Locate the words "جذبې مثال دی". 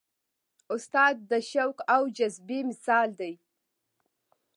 2.17-3.33